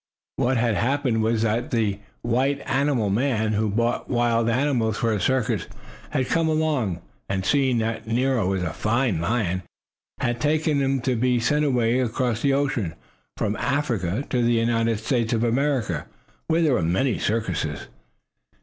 [0.37, 5.21] What had happened was that the white animal man, who bought wild animals for his
[5.21, 5.67] circus,
[6.09, 9.61] had come along, and, seeing that Nero was a fine lion,
[10.19, 12.95] had taken him to be sent away across the ocean,
[13.37, 16.07] from Africa to the United States of America,
[16.47, 17.81] where there were many circuses.